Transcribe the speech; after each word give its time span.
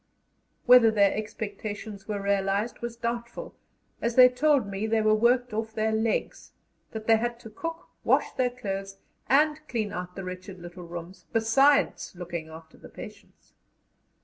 Whether 0.65 0.89
their 0.89 1.13
expectations 1.13 2.07
were 2.07 2.19
realized 2.23 2.79
was 2.79 2.95
doubtful, 2.95 3.53
as 4.01 4.15
they 4.15 4.29
told 4.29 4.65
me 4.65 4.87
they 4.87 4.99
were 5.03 5.13
worked 5.13 5.53
off 5.53 5.73
their 5.75 5.91
legs; 5.91 6.53
that 6.89 7.05
they 7.05 7.17
had 7.17 7.39
to 7.41 7.51
cook, 7.51 7.87
wash 8.03 8.31
their 8.31 8.49
clothes, 8.49 8.97
and 9.29 9.59
clean 9.67 9.93
out 9.93 10.15
the 10.15 10.23
wretched 10.23 10.59
little 10.59 10.85
rooms, 10.87 11.25
besides 11.33 12.15
looking 12.15 12.49
after 12.49 12.77
the 12.79 12.89
patients. 12.89 13.53